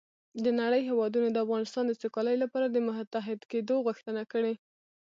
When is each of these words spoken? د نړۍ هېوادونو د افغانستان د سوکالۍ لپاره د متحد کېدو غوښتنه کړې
د 0.43 0.45
نړۍ 0.61 0.81
هېوادونو 0.89 1.27
د 1.31 1.37
افغانستان 1.45 1.83
د 1.87 1.93
سوکالۍ 2.01 2.35
لپاره 2.43 2.67
د 2.69 2.77
متحد 2.87 3.39
کېدو 3.51 3.75
غوښتنه 3.85 4.21
کړې 4.31 4.53